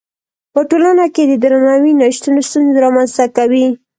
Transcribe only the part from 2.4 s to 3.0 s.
ستونزې